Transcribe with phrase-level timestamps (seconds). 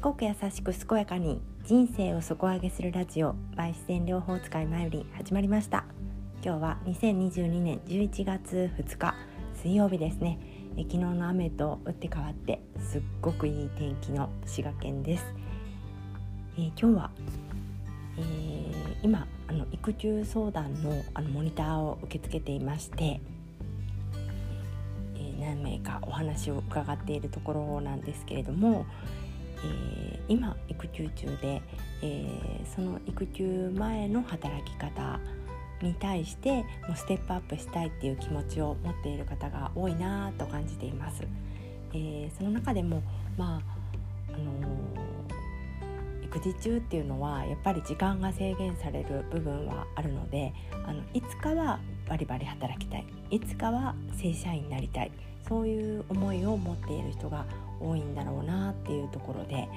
[0.00, 5.84] 賢く優しく健やかに人生を底上げするラジオ by 自然療法使いまゆり始まりました。
[6.42, 9.14] 今日は2022年11月2日
[9.60, 10.38] 水曜日ですね。
[10.78, 15.24] え昨日の雨と打って変わってすっごくいい天気の滋賀県です、
[16.56, 17.10] えー、今日は、
[18.16, 23.20] えー、今あの育休相談のあのモニターを受け付けていまして
[25.40, 28.86] 何名かお話を伺っているところなんですけれども、
[29.64, 31.62] えー、今育休中で、
[32.02, 35.20] えー、その育休前の働き方
[35.82, 41.22] に対してもうステップアップしたいっていう気持ちを持っている方が多いなと感じています。
[41.92, 43.02] えー、その中でも
[43.36, 43.79] まあ
[46.30, 50.52] 育児中っていうのはやっぱり時間が制限される部分はあるので
[50.86, 53.06] あのいつかはバリバリ働きたい。
[53.30, 55.12] いつかは正社員になりたい。
[55.48, 57.44] そういう思いを持っている人が
[57.80, 59.68] 多いんだろうなっていうところで、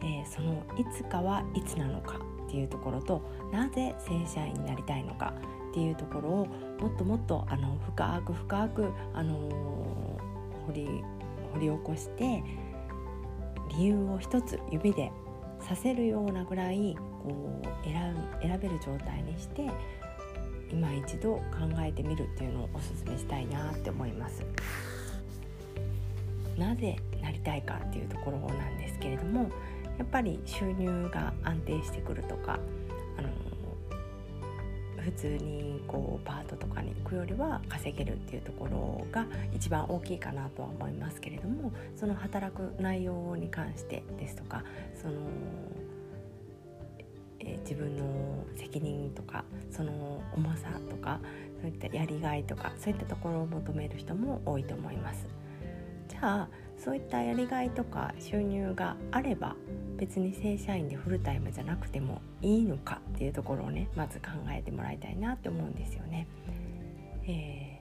[0.00, 3.22] えー、そのいつかはいつなのかっていうところと
[3.52, 5.32] なぜ正社員になりたいのか
[5.70, 6.46] っていうところを
[6.80, 10.86] もっともっとあの深く深く、あのー、掘り
[11.52, 12.42] 掘り起こして
[13.76, 15.12] 理由を一つ指で
[15.60, 19.68] させるようなぐらいこう選選べる状態にして
[20.72, 21.42] 今一度考
[21.80, 24.44] えてみるっていうのをおすすめしたいなって思います。
[26.56, 29.50] なぜなりたいかっていうところなんですけれども
[29.98, 32.58] やっぱり収入が安定してくるとか
[35.20, 44.64] 通にこうパートとかに行くよりは稼げるっていうところが一番大きいかなとは思いますけれどもその働く内容に関してですとか
[45.00, 45.14] その、
[47.40, 51.20] え、自分の責任とかその重さとか
[51.60, 55.26] そういったやりがいとかそういったところを求める人も多いと思います。
[56.08, 56.48] じゃあ
[56.82, 59.54] そういったやりがいとか収入があれば
[59.98, 66.26] 別に正社員でフルタイムじゃなくてもいいのかっていうところをねまず考えてもらいたいなって思うんですよね。
[67.26, 67.80] え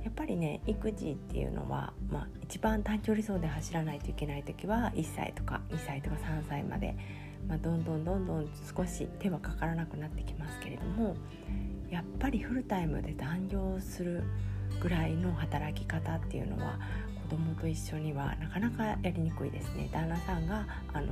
[0.00, 6.96] ー、やっぱりね育児っていうのは、まあ、一番短距離走で走らないといけない時は1歳とか2歳とか3歳まで、
[7.46, 11.16] まあ、どんどんどんどん少し手はかからなくなってきますけれども
[11.88, 14.24] やっぱりフルタイムで残業する
[14.80, 16.80] ぐらいの働き方っていうのは
[17.26, 19.88] 子供と一緒にはなかなかやりにくいですね。
[19.92, 21.08] 旦那さんがあの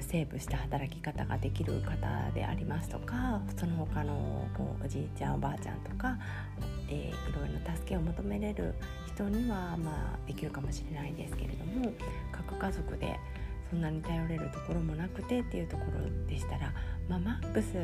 [0.00, 6.16] セーブした働き方ができる方でありますとかその他のこうおじいちゃんおばあちゃんとか、
[6.88, 8.74] えー、いろいろな助けを求めれる
[9.06, 11.92] 人にはまあできるかもしれないですけれども
[12.32, 13.20] 核家族で
[13.68, 16.72] そんなに頼れるところもなくてっていうところでしたら、
[17.08, 17.74] まあ、マックス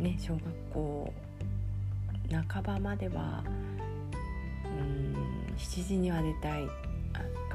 [0.00, 1.12] ね小学校
[2.50, 3.44] 半ばまでは
[4.78, 6.68] うん7時には出たい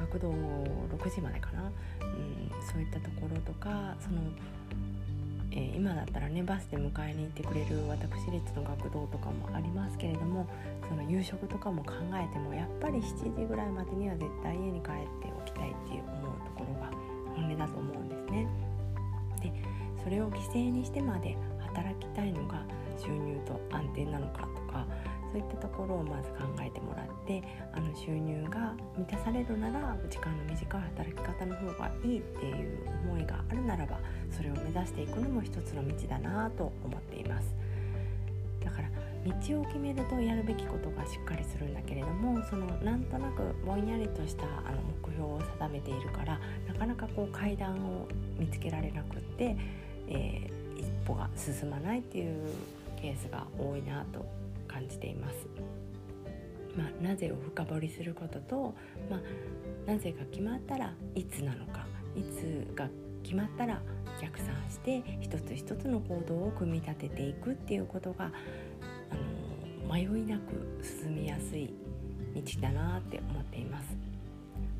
[0.02, 1.72] 学童6時までかな、うん、
[2.66, 4.20] そういったところとかその、
[5.52, 10.48] えー、今だったらねバスで迎えに行ってくれる私立の学童とかもありますけれども
[10.88, 16.90] その夕食とかも考えてもやっぱり7時ぐらいまでには絶対家に帰っておきたいっていう思うところが
[17.36, 18.46] 本音だと思うんですね。
[19.40, 19.52] で
[20.02, 22.64] それを犠牲にしてまで働きたいのが
[22.98, 24.86] 収入と安定なのかとか
[25.32, 32.78] そういったところをまず考えてもらってあの収入が満たされるなら時間の短い働き方の方がいいっていう
[33.08, 33.98] 思いがあるならば
[34.30, 37.54] それを目指していくのも一つの道だなと思っています。
[38.62, 38.90] だから
[39.24, 48.06] 道を決めるとやるべきことがしっかりするんだけれどもそのなんとなくぼんやりとしたあの目標を定めているからなかなかこう階段を
[48.38, 49.56] 見つけられなくって、
[50.08, 52.52] えー、一歩が進まないっていう
[53.00, 54.24] ケースが多いなと
[54.72, 55.46] 感じています。
[56.76, 58.74] まあ、なぜを深掘りすることと、
[59.10, 62.88] まあ、なぜが決まったらいつなのかいつが
[63.22, 63.82] 決まったら
[64.20, 68.30] 逆算して一つ一つの行動を組み立てていくっていうことが
[69.10, 71.74] あの迷いなく進みやすい
[72.34, 73.96] 道だなって思っています。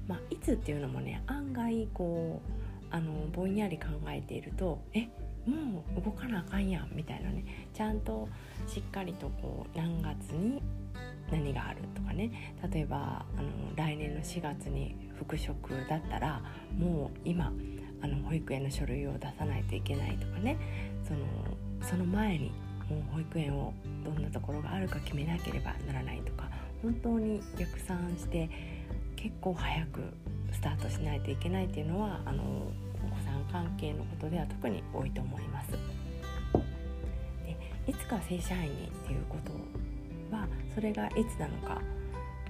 [0.09, 5.09] まあ、いつっていうのもね案外こうあのぼんやり考えているとえ
[5.47, 7.45] もう動かなあかんやんみたいなね。
[7.75, 8.29] ちゃんと
[8.67, 10.63] しっかりとこう何月に
[11.31, 12.55] 何があるとかね。
[12.73, 16.43] 例えばあの来年の4月に復職だったら
[16.79, 17.53] もう今
[18.01, 20.57] あの保育園の書類を出さないといけないとかね。
[21.07, 21.21] その
[21.83, 22.53] その前に
[22.89, 23.73] もう保育園を
[24.05, 26.51] どんなところがあるか決めなければならないとか。
[26.83, 28.51] 本当に逆算して
[29.15, 30.01] 結構早く
[30.51, 32.73] スタートしないといけないっていうのはあの
[33.45, 35.73] 関係のことでは特に多いと思います。
[37.45, 37.57] で
[37.87, 39.53] いつか正社員にっていうこと
[40.35, 41.81] はそれがいつなのか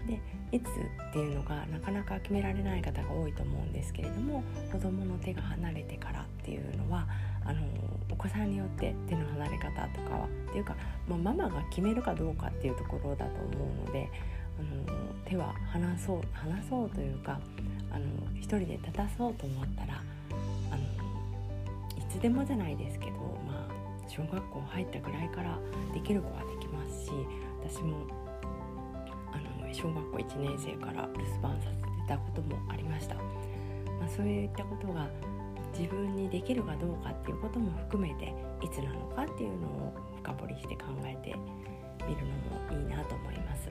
[0.07, 7.07] でいつっていうのがなかなか決められない方が多いと思うんですけれども子どもの手が離れてからっていうのは
[7.45, 7.63] あの
[8.11, 10.77] お子さんによって手の離れ方とかはっていうか、
[11.09, 13.49] まあ、ママが決めるかどうかっていうところだと思
[13.85, 14.09] うので
[14.59, 17.41] あの手は離そう離そうというか
[17.91, 18.07] あの
[18.37, 20.03] 一人で立たそうと思ったら
[22.13, 23.13] つでもじゃないですけど、
[23.47, 25.59] まあ、小学校入ったぐらいから
[25.95, 27.11] できる子はできますし
[27.65, 28.07] 私も
[29.33, 33.15] あの小学校1年生から留守番させてたこともありました。
[33.15, 33.23] ま
[34.07, 35.09] あ、そういったことが
[35.79, 41.35] 自分にできるかどうかっていうことも含めていつなのかっていうのを深掘りして考えて
[42.07, 43.71] みるのもいいなと思います。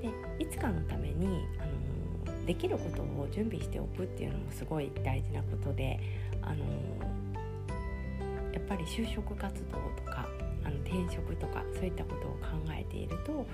[0.00, 1.72] でいつかのためにあの
[2.46, 5.98] できることを準備しておくっていうのもすごい大事なことで
[6.42, 6.64] あの
[8.52, 10.26] やっぱり就職活動とか
[10.64, 12.38] あの転職とかそういったことを考
[12.70, 13.46] えているとこ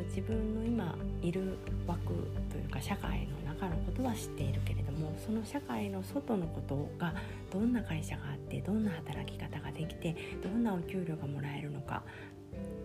[0.00, 1.56] う自分の今いる
[1.86, 2.08] 枠
[2.50, 7.14] というか社会の中のことは知っているけれどもその社会の外のことが
[7.50, 12.02] どんな会社があってどんな働き方ができてどんなお給料がもらえるのか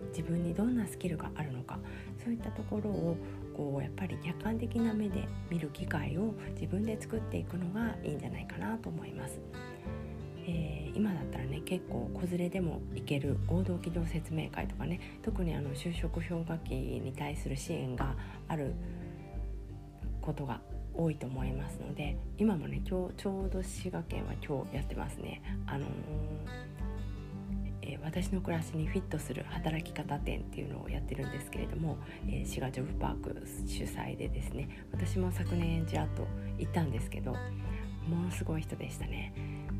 [0.09, 1.77] 自分にどんなスキルがあるのか
[2.23, 3.17] そういったところを
[3.57, 9.39] こうやっぱり客観的な目で見る機会を自分で作っていくのがいいんじゃないかなと思います。
[10.49, 18.15] えー、今だったらね結構子連れでも行ける合同企業説明会とかね特にあの就職氷河期に対する支援が
[18.47, 18.73] ある
[20.21, 20.61] ことが
[20.93, 25.41] 多いと思いますので今もね今日ちょうど滋賀県は今日やってますね。
[25.65, 26.76] あのー
[27.87, 31.97] えー、私の暮らしにフィットする働き方展っていうのをやってるんですけれども、
[32.27, 39.33] えー、滋賀ジョブパーク主催でですね私も昨年ちらっと行ったんですけどものすごい人でしたね。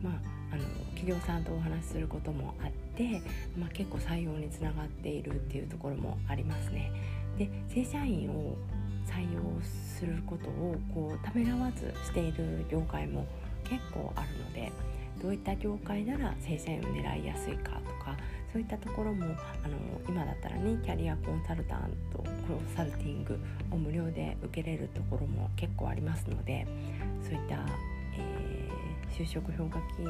[0.04, 0.14] まあ、
[0.54, 0.64] あの
[0.96, 3.22] 企業さんとお話しすることもあって、
[3.58, 6.92] まあ、結構採用につながっているっていうところもありますね。
[7.38, 8.56] で正社員を
[9.06, 13.26] 採用することをこうためらわずしている業界も
[13.64, 14.72] 結構あるので
[15.22, 18.16] どういった業界なら正社員を狙いやすいかとか
[18.52, 19.26] そういったところも
[19.64, 19.78] あの
[20.08, 22.30] 今だったらねキャリアコンサルタントコン
[22.76, 23.40] サルティング
[23.72, 26.66] を無料で受けれるところも結構ありますので
[27.24, 27.66] そういった、
[28.18, 30.02] えー、就職氷河期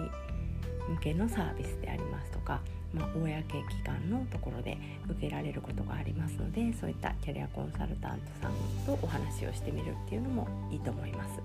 [0.88, 2.62] 向けのサービスでありますとか、
[2.94, 4.78] まあ、公機関のところで
[5.10, 8.52] 受けられることがありますのでそういったキャリアコンサルタントさん
[8.86, 11.42] とお話をしてみるっていうのもいいと思います。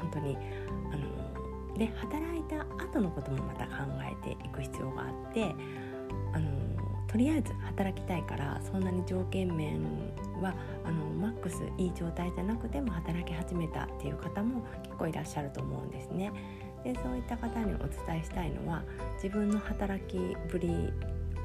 [0.00, 0.36] 本当に
[0.92, 1.39] あの
[1.76, 3.72] で働いた後のこともまた考
[4.02, 5.54] えていく必要があって
[6.32, 6.48] あの
[7.06, 9.82] とりあえず働きたいからそんなに条件面
[10.40, 16.32] はあのマックスいい状態じゃなくても働き始めたっていう方も結構いらっしゃると思うんですね。
[16.84, 18.84] でそういった方にお伝えしたいのは
[19.22, 20.18] 自分の働き
[20.50, 20.92] ぶり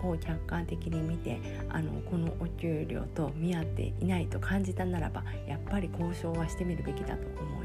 [0.04, 1.39] を客観的に見て
[1.69, 7.64] あのこのお給料と見合っていないと感じたならばやっぱり交渉はしてみるべきだと思います。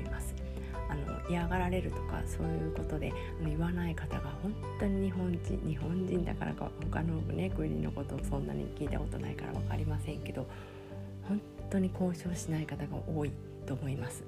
[1.30, 10.46] 嫌がられるとかそういうことであの言わない方が本当に日本人日本人だからか他の、ね、国のことをそんなに聞いたことないから分かりませんけど
[11.28, 11.40] 本
[11.70, 13.30] 当に交渉しない方が多い
[13.66, 14.24] と思います。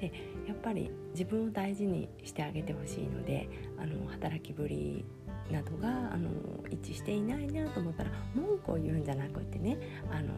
[0.00, 0.12] で
[0.46, 3.48] やっぱり自分を大事にしてあげてほしいので
[3.78, 5.04] あの働きぶり
[5.50, 6.30] などがあの
[6.70, 9.76] 一致していないなと思ったら文句を言うんじゃなくってね
[10.10, 10.28] あの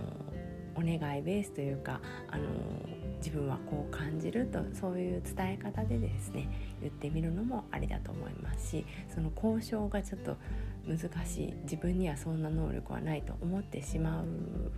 [0.81, 2.45] お願いベースというかあの
[3.19, 6.49] 自分はこう感じるとそういう伝え方でですね
[6.81, 10.37] 言ってみるのもありだと思いますしその交渉がちょっと
[10.87, 14.25] 難しい自分にはそんな能力はないと思ってしまう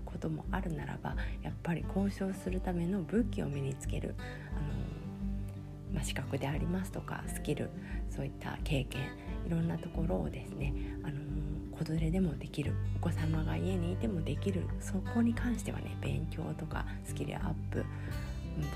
[0.04, 4.16] こともあるならばやっぱり交渉するための武器を身につける
[4.50, 4.62] あの、
[5.94, 7.71] まあ、資格でありますとかスキル
[8.11, 9.02] そういった経験
[9.47, 11.14] いろんなところをですねあの
[11.73, 17.85] 子連れでもできるお子様が家にいてもできるそこに関してはね勉強とかスキルアップ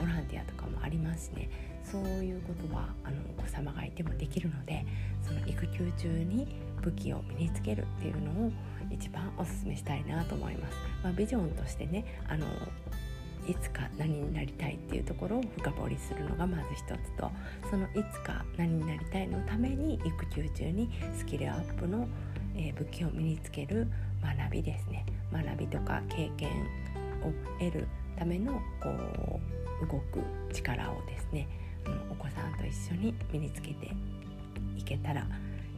[0.00, 1.50] ボランティアとかもありますしね
[1.84, 4.84] そういうことはあのお子様がいてもできるので
[5.22, 6.48] その育休中に
[6.82, 8.52] 武器を身につけるっていうのを
[8.90, 10.76] 一番おすすめしたいなと思います。
[11.02, 12.46] まあ、ビジョンとしてねあの
[13.48, 17.30] いつか何になりたいっていうところを深掘りするのがまず一つと
[17.70, 22.08] そのいつか何になりたいのために育休中にスキルアップの、
[22.56, 23.86] えー、武器を身につける
[24.22, 25.04] 学びですね。
[25.32, 26.50] 学びとか経験
[27.22, 28.90] を得るためのこ
[29.82, 30.20] う動く
[30.52, 31.48] 力をですね、
[31.86, 33.90] うん、お子さんと一緒に身につけて
[34.76, 35.26] いけたら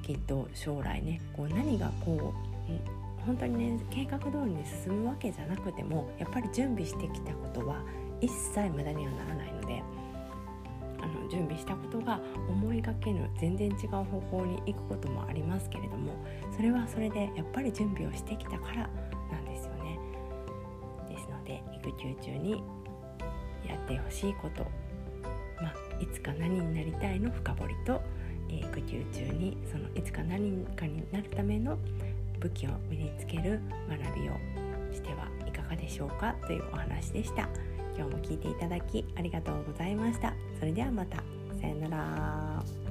[0.03, 2.35] きっと将来ねこう何がこ
[2.69, 2.81] う、うん、
[3.27, 7.83] 本当にね計画通りに進むわけじゃなくてもやっぱり準備してきたことは
[8.21, 9.83] 一切無駄にはならないので
[11.29, 16.15] 準備したことが思いがけぬ全然違う方向に行くこともありますけれども
[16.55, 18.89] それはそれでやっぱり準備をしてきたから
[19.31, 19.99] なんですよね。
[21.09, 22.63] ですので育休中に
[23.67, 24.63] やってほしいこと、
[25.63, 28.01] まあ、いつか何になりたいの深掘りと、
[28.49, 31.79] えー、育休中にそのいつか何かになるための
[32.41, 34.33] 武器を身につける学びを
[34.93, 37.49] してはいかがでしょうかというお話でした
[37.99, 40.33] 今日も聞いていただきありがとうございました。
[40.61, 41.17] それではまた。
[41.61, 42.88] さよなら。